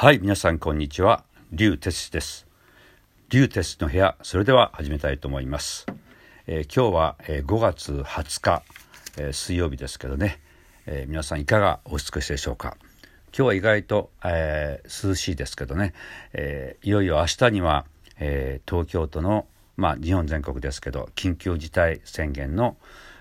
[0.00, 1.24] はい皆さんこんにちは。
[1.50, 2.46] リュウテスです。
[3.30, 5.86] リュウテスの部屋それでは始めたいと思います、
[6.46, 8.62] えー、今日は、えー、5月20日、
[9.16, 10.38] えー、水曜日ですけどね、
[10.86, 12.76] え皆さんいかがお過ごしでしょうか。
[13.36, 15.94] 今日は意外と、え涼しいですけどね、
[16.32, 17.84] えいよいよ明日には、
[18.20, 22.76] え東京都のまあ日本全国ですけど緊急事態宣言の、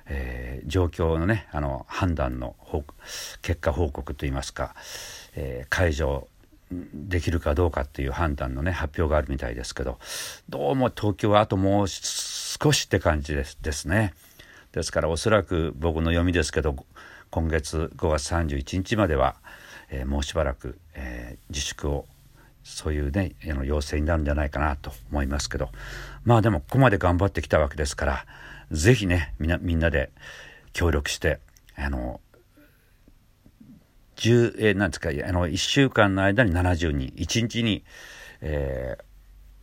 [0.05, 2.55] えー、状況のねあの判断の
[3.41, 4.75] 結果報告といいますか、
[5.35, 6.27] えー、解除
[6.71, 9.99] できるかどうかっていう判断のね発表があるみたいですけど
[10.49, 14.13] どうも東京はあともう少しって感じですですね。
[14.73, 16.75] ですからおそらく僕の読みですけど
[17.29, 19.35] 今月5月31日までは、
[19.89, 22.05] えー、もうしばらく、えー、自粛を
[22.63, 25.69] そういうねあの要請になるんじゃないかなと思いますけど
[26.25, 28.25] まあでもここまで頑張ってきたわけですから
[28.71, 30.11] 是非ねみんなみんなで
[30.73, 31.39] 協力して
[31.77, 32.19] あの
[34.17, 37.13] 10え、なんですかあの1週間の間に70人。
[37.15, 37.83] 1日に、
[38.41, 38.97] え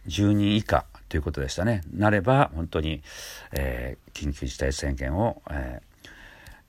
[0.07, 1.83] ー、10人以下ということでしたね。
[1.92, 3.03] なれば本当に、
[3.53, 6.09] えー、緊急事態宣言を、えー、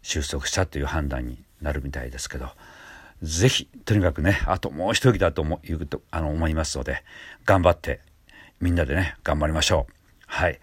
[0.01, 2.49] 収束したという判断になるみたいですけど
[3.23, 7.03] 是非とにかくねあともう一息だと思うとあの思いますので
[7.45, 8.01] 頑張って
[8.59, 9.93] みんなでね頑張りましょう。
[10.27, 10.59] はい。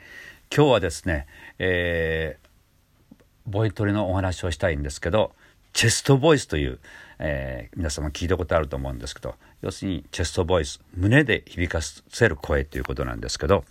[0.55, 1.27] 今日はですね、
[1.59, 5.33] えー、ボイトレのお話をしたいんですけど
[5.73, 6.79] チェストボイスという、
[7.19, 13.65] えー、皆様聞いたことあると思うんですけど要するにチェストボイス胸で響かせる声ということなんですけど、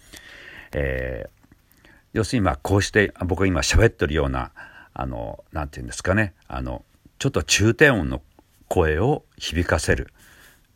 [0.73, 4.51] えー、要するにまあこうして僕が今喋ってるような
[4.93, 6.83] あのなんて言うんですかねあの
[7.19, 8.21] ちょっと中低音の
[8.67, 10.13] 声を響かせる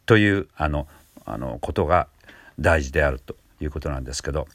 [0.05, 0.87] というあの
[1.25, 2.07] あのことが
[2.59, 4.47] 大事であるということなんですけど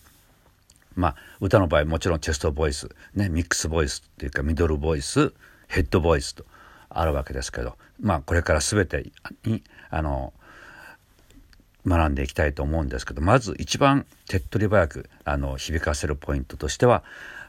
[0.95, 5.33] まあ歌の場合もちろんチェストボイス、ね、ミックスボイスっていうかミドルボイス
[5.69, 6.45] ヘッドボイスと
[6.91, 9.11] あるわけですけどまあこれから全て
[9.45, 10.33] にあの
[11.87, 17.03] 学んでいきたいと思うんですけどまず一番手っ取り早くあの響かせるポイントとしては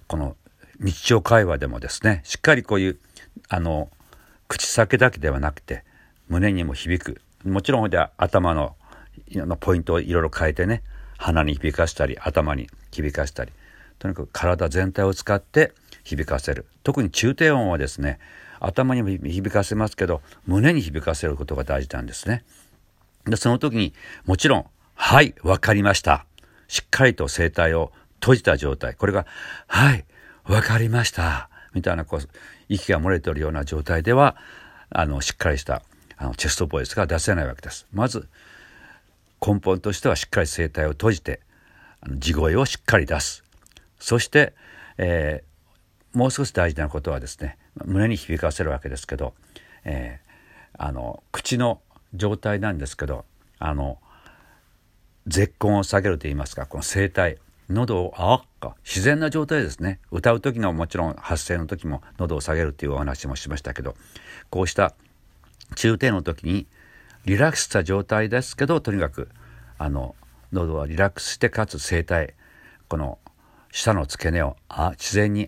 [0.07, 0.35] この
[0.79, 2.99] 日常会話でもですねしっかりこういう
[3.49, 3.89] あの
[4.47, 5.83] 口先だけではなくて
[6.29, 8.75] 胸にも響くもちろんで頭の
[9.29, 10.83] のポイントをいろいろ変えてね
[11.17, 13.51] 鼻に響かしたり頭に響かしたり
[13.99, 15.73] とにかく体全体を使って
[16.03, 16.65] 響かせる。
[16.83, 18.17] 特に中低音はですね
[18.61, 22.45] 頭にも響かせますけど胸に響かせることが大事なんですね。
[23.25, 23.93] でその時に
[24.25, 26.25] もちろん「はいわかりました」
[26.67, 27.91] しっかりと声帯を
[28.21, 28.93] 閉じた状態。
[28.95, 29.25] これが
[29.67, 30.05] 「はい
[30.45, 32.29] わかりました」みたいなこう
[32.69, 34.37] 息が漏れてるような状態では
[34.89, 35.81] あのしっかりした
[36.17, 37.87] あのチェストボイスが出せないわけです。
[37.91, 38.29] まず
[39.45, 41.41] 根本としてはしっかり声帯を閉じて
[42.07, 43.43] 地声をしっかり出す。
[43.99, 44.53] そして、
[44.97, 49.33] えー、もう少し大事なことはですね胸に響かせるわけですけど、
[49.83, 51.81] えー、あの口の
[52.13, 53.25] 状態なんですけど
[53.59, 53.99] あの
[55.27, 57.39] 絶根を下げると言いますかこの声帯
[57.69, 59.99] 喉をあっか自然な状態ですね。
[60.11, 63.95] 歌う時のもちろん発声の時も喉を下げるっていうお話もしましたけど
[64.49, 64.93] こうした
[65.75, 66.67] 中低の時に
[67.25, 69.29] リラックスした状態ですけどとにかく
[69.77, 70.15] あの
[70.51, 72.33] 喉はリラックスしてかつ声帯
[72.89, 73.19] この
[73.71, 75.47] 下の付け根をあ自然に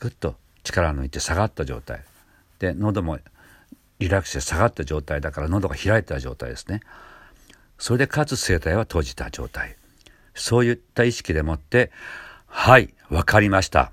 [0.00, 0.34] グッと
[0.66, 2.02] 力抜いて下がった状態。
[2.58, 3.18] で喉も
[3.98, 6.80] リラックスして下がった状態だから喉が開いた状態ですね。
[7.78, 9.76] それでかつ声帯は閉じた状態。
[10.34, 11.90] そういった意識でもって
[12.46, 13.90] 「はいわかりました」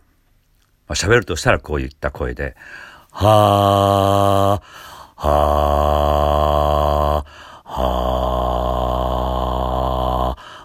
[0.87, 2.57] まあ、喋るとしたらこういった声で
[3.11, 4.61] 「はあ
[5.15, 5.29] はあ
[7.63, 7.95] はあ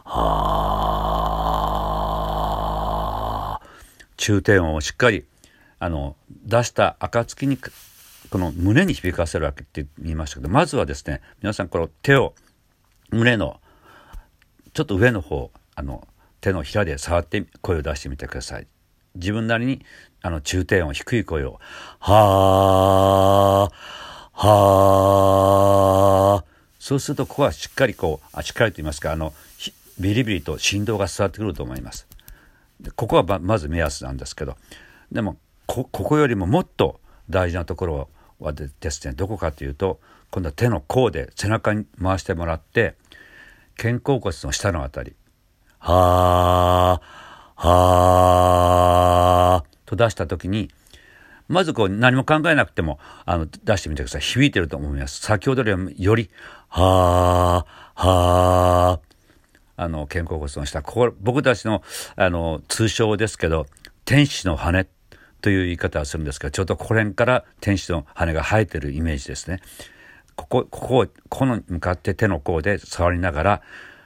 [0.05, 0.41] は
[3.55, 3.61] あ」
[4.17, 5.25] 中低音をしっかり
[5.79, 12.35] あの出した暁にこの胸に響かせるわけって言いましたけどまずはですね皆さんこの手を
[13.11, 13.61] 胸の
[14.75, 16.07] ちょっと上の方あの
[16.41, 18.67] 手のひらで触って声を出してみてください。
[19.15, 19.85] 自分なりに
[20.23, 21.59] あの中低音低い声を
[21.99, 23.89] 「はあ
[24.33, 26.45] はあ」
[26.79, 29.33] そうするとここはしっかりこうあしっかりと言いますかあの
[29.99, 32.07] ビリビリと振動が伝わってくると思います。
[32.95, 34.57] ここはまず目安なんですけど
[35.11, 35.37] でも
[35.69, 36.99] ここよりももっと
[37.29, 38.09] 大事なところ
[38.41, 40.01] はですねどこかというと
[40.31, 42.95] 今度は手の甲で背中に回してもらって
[43.77, 45.15] 肩甲骨の下のあたり
[45.79, 47.01] 「は
[47.57, 50.71] あはあ」と出した時に
[51.49, 54.21] まずこう何も考えなくてもあの出してみてください。
[54.21, 55.21] 響いてると思います。
[55.21, 56.31] 先ほどよりより
[56.69, 59.01] 「はあはあ」
[59.77, 60.83] あの肩甲骨の下。
[60.83, 61.83] ここ僕たちの
[62.17, 63.67] あの通称ですけど
[64.05, 64.87] 天使の羽
[65.41, 69.61] という言い方をするんですがちょうどここら辺から天使の羽が生えてるイメージですね。
[70.35, 73.63] ここ、ここ、ここの向かって手の甲で触りながら、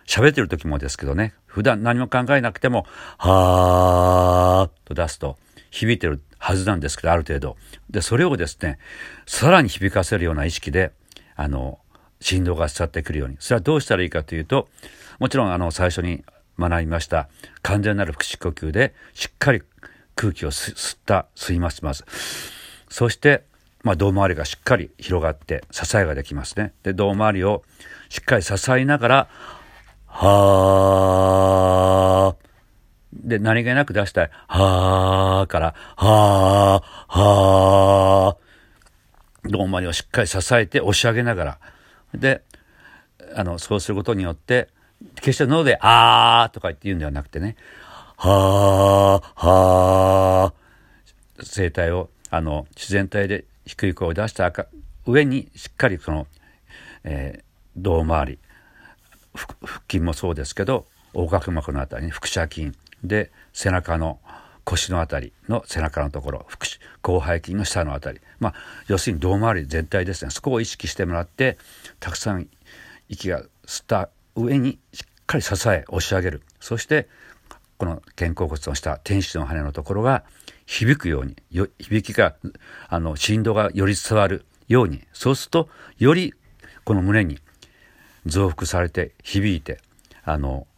[0.06, 2.86] 喋ってる時もですけどね、普段何も考えなくても、
[3.18, 5.36] はーと出すと
[5.70, 7.56] 響いてるはずなんですけど、ある程度。
[7.90, 8.78] で、それをですね、
[9.26, 10.92] さらに響かせるような意識で、
[11.36, 11.78] あの、
[12.20, 13.36] 振動が伝わってくるように。
[13.38, 14.68] それはどうしたらいいかというと、
[15.18, 16.24] もちろんあの、最初に
[16.58, 17.28] 学びました
[17.62, 19.62] 完全なる腹式呼吸でしっかり
[20.14, 22.04] 空気を吸った吸いますまず
[22.88, 23.44] そして
[23.82, 26.72] まあ胴回りがしっかり広がって支えができますね。
[26.82, 27.62] で胴回りを
[28.08, 29.28] しっかり支えながら
[30.06, 32.42] はー。
[33.12, 39.50] で何気なく出したいはーからはーはー。
[39.50, 41.58] 胴回りをしっかり支えて押し上げながら。
[42.14, 42.42] で
[43.34, 44.68] あのそうすることによって
[45.16, 47.56] 決して喉で、あーとか言って言うんではなくてね、
[48.24, 54.52] はー、はー、声帯を、あの、自然体で低い声を出した
[55.06, 56.28] 上にしっかりその、
[57.02, 57.42] えー、
[57.76, 58.38] 胴回り、
[59.34, 59.56] 腹
[59.90, 62.70] 筋もそうですけど、横隔膜のあたりに腹斜筋
[63.02, 64.20] で背中の
[64.62, 66.46] 腰のあたりの背中のところ
[67.04, 68.20] 広背筋の下のあたり。
[68.38, 68.54] まあ
[68.86, 70.30] 要するに胴回り全体ですね。
[70.30, 71.58] そこを意識してもらって
[71.98, 72.46] たくさん
[73.08, 76.42] 息が吸った上にしっかり支え押し上げる。
[76.60, 77.08] そして
[77.82, 80.22] この肩甲骨の下天使の羽のところが
[80.66, 81.34] 響くように
[81.80, 82.36] 響きが
[82.88, 85.68] あの振動がより伝わるようにそうすると
[85.98, 86.32] より
[86.84, 87.40] この胸に
[88.24, 89.80] 増幅されて響いて
[90.22, 90.68] あの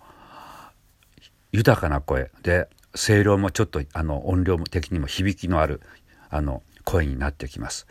[1.52, 5.82] 豊かな声で声量もちょっとあの音量的にも響きのある
[6.30, 7.86] あの声になってきます。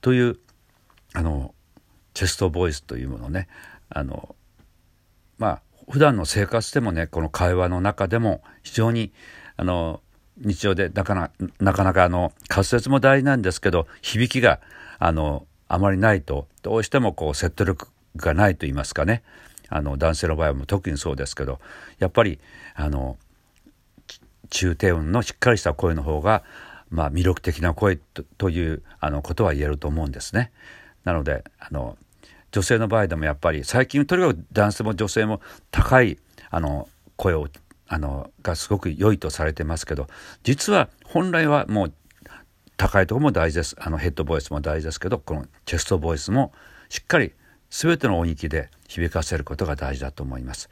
[0.00, 0.38] という
[1.12, 1.54] あの
[2.14, 3.48] チェストボイスというものね
[3.90, 4.34] あの
[5.36, 9.12] まあ普段の生活でもねこの会話の中でも非常に
[9.56, 10.00] あの
[10.38, 14.60] 日常でなかななかなかあの滑舌も大事なんですけど響きが
[14.98, 19.22] あのあまりないとどうしてもこう説得力がないと言いますかね
[19.68, 21.60] あの男性の場合も特にそうですけど
[21.98, 22.38] やっぱり
[22.74, 23.16] あの
[24.50, 26.44] 中低音のしっかりした声の方が、
[26.90, 27.96] まあ、魅力的な声
[28.38, 30.52] というあのことは言えると思うんですね。
[31.04, 31.98] なのであの
[32.54, 35.40] 女性の場合でもやっぱり最近とにかく男性も女性も
[35.72, 36.18] 高い
[36.50, 37.48] あの声を
[37.88, 40.06] あのがすごく良いとされてますけど
[40.44, 41.92] 実は本来はもう
[42.76, 46.52] 高いところも大事ですあのヘッドボイスも大事ですけどこのチェストボイスも
[46.90, 47.32] しっかり
[47.70, 50.70] 全ての音域で響かせることが大事だと思います。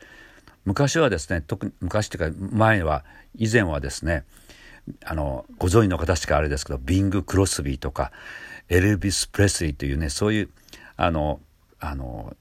[0.65, 4.23] 昔はですね特に昔っていうか前は以前はですね
[5.05, 8.13] あのご存知の方しかあれですけどビング・クロスビーとか
[8.69, 10.51] エルビス・プレスリーというねそういう
[10.97, 11.41] あの
[11.83, 12.35] あの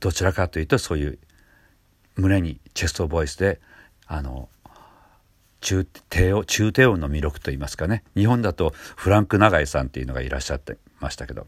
[0.00, 1.18] どちらかというとそういう
[2.16, 3.60] 胸にチェストボイスで
[4.06, 4.48] あの
[5.60, 8.02] 中低音中低音の魅力といいますかね。
[8.16, 11.46] 日本だとフランク永井さんっていうのがいらっしゃってましたけど。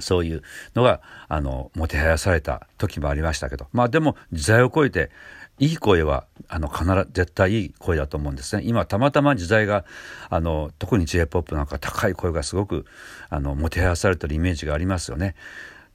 [0.00, 0.42] そういう
[0.76, 3.68] のがあのもてはやされた時もありましたけど。
[3.72, 5.10] まあでも時代を超えて
[5.58, 8.62] いい声はあの必ず絶対いい声だと思うんですね。
[8.64, 9.84] 今たまたま時代が
[10.30, 12.86] あの特に j p o p なんか高い声がすごく
[13.28, 15.34] あのもてはやされてるイメージがありますよね。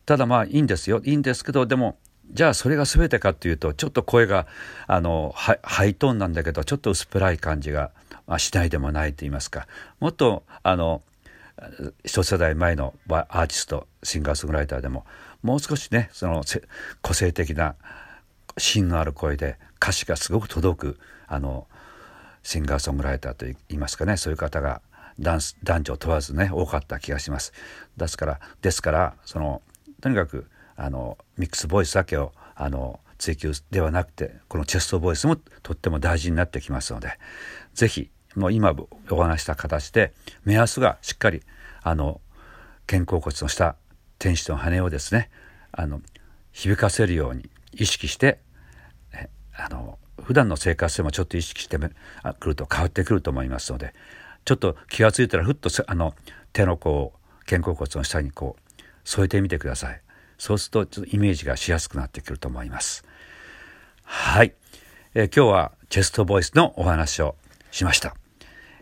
[0.05, 1.01] ただまあいいんですよ。
[1.03, 1.97] いいんですけどでも
[2.31, 4.47] じゃあそれが全てかっていうとちょっと声が
[4.87, 7.91] あのハイトーンなんだけどちょっと薄っぺらい感じが、
[8.27, 9.67] まあ、しないでもないと言いますか。
[9.99, 11.01] もっとあの
[12.03, 15.05] 一世代前のアーティストシンガーソングライターでも
[15.43, 16.43] もう少しねその
[17.01, 17.75] 個性的な
[18.57, 21.67] 芯のある声で歌詞がすごく届くあの
[22.41, 24.17] シンガーソングライターといいますかね。
[24.17, 24.81] そういう方が
[25.19, 27.53] 男女問わずね多かった気がします。
[27.97, 29.61] ですからですからその
[30.03, 37.17] とにかくあのミックスボイスだけをあの追求ではなくてこのチェストボイスもとっても大事になってきますので
[37.73, 38.75] 是非もう今
[39.09, 40.11] お話した形で
[40.43, 41.41] 目安がしっかり
[41.83, 42.19] あの
[42.85, 43.77] 肩甲骨の下
[44.19, 45.29] 天使の羽をですね
[45.71, 46.01] あの
[46.51, 48.39] 響かせるように意識して
[49.55, 53.93] あの普段の生活でもちょっと意識してくると変わってくると思いますので
[54.43, 56.13] ちょっと気が付いたらふっとあの
[56.51, 58.62] 手のこう肩甲骨の下にこう
[59.03, 60.01] 添えてみてください。
[60.37, 63.05] そうするとちょっとイメージがしやすくなってくると思います。
[64.03, 64.53] はい、
[65.13, 67.35] えー、今日はチェストボイスのお話を
[67.71, 68.15] しました、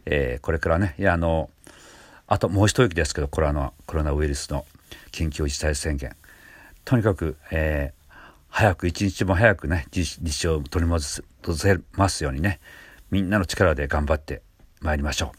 [0.06, 1.50] えー、これからねいやあの
[2.28, 4.66] あともう一息ですけどコロナコロナウイルスの
[5.12, 6.16] 緊急事態宣言。
[6.84, 8.14] とにかく、えー、
[8.50, 12.60] 早く一日も早くね日常を取り戻せますようにね
[13.12, 14.42] みんなの力で頑張って
[14.82, 15.38] まいりましょう、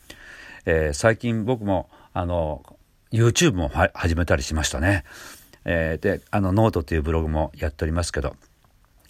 [0.66, 2.62] えー、最近僕もあの
[3.12, 5.04] YouTube も始めたりしましたね。
[5.64, 8.34] えー、であのノートというブログもやっておりますけど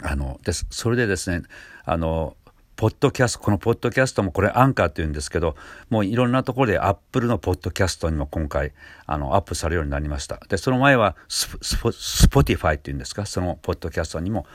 [0.02, 1.44] あのですそれでですね
[1.86, 2.36] あの
[2.76, 5.54] ポッドキャスト、このポッドキャストもこれアンカーって言うんですけど、
[5.88, 8.72] もういろんなところでアップルのポッドキャストにも今回、
[9.06, 10.40] あの、アップされるようになりました。
[10.48, 14.46] で、その前はススポ、 Spotify っていうんですか、そのポッドキャストにも、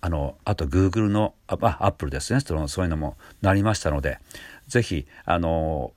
[0.00, 4.18] あの、あと Google の、あ、アップルですね、その、そういうのもなりましたので、
[4.68, 5.92] ぜひ、あの、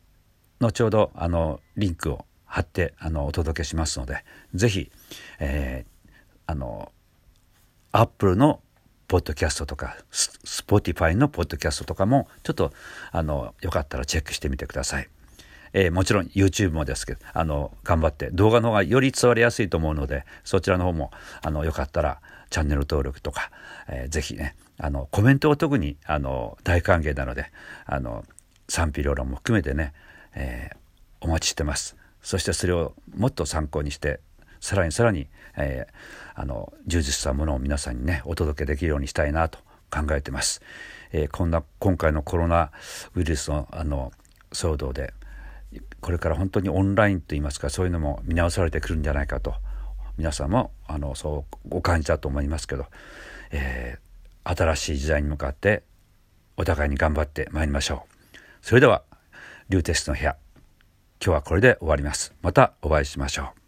[0.61, 4.91] 後ほど、あの、リンクを貼って、あの、お届けしますので、ぜひ、
[5.39, 6.11] えー、
[6.47, 6.91] あの、
[7.93, 8.59] アップルの
[9.07, 12.73] ポッドキャストとか、 Spotify のポッドキャストとかも、ちょっと、
[13.11, 15.07] あの、よかったらチェックしてみてください。
[15.71, 23.49] えー、もちろん YouTube もですけど、あの、頑張って動画の方がより伝わりやすいと思うので、そちらの方も、あの、よかったらチャンネル登録とか、
[23.87, 27.49] えー、ぜひね、あの、コメントを特に、あの、大歓迎なので、
[27.85, 28.25] あの、
[28.67, 29.93] 賛否両論も含めてね、
[30.35, 30.77] えー、
[31.21, 31.95] お待ちしてます。
[32.21, 34.19] そしてそれをもっと参考にして、
[34.59, 39.59] さらにさらに、えー、あの充実したものを皆さんにねお届けできるようにしたいなと
[39.89, 40.61] 考えてます。
[41.11, 42.71] えー、こんな今回のコロナ
[43.15, 44.11] ウイルスのあの
[44.51, 45.13] 騒動で
[45.99, 49.55] これから本当にオンラインといいますかそういうのも見直されてくるんじゃないかと
[50.17, 52.85] 皆さんもあのそうお感じだと思いますけど、
[53.51, 55.83] えー、新しい時代に向かって
[56.57, 58.37] お互いに頑張ってまいりましょう。
[58.61, 59.03] それでは、
[59.69, 60.37] リューテストの部屋、
[61.23, 62.33] 今日はこれで終わります。
[62.41, 63.60] またお会いしましょう。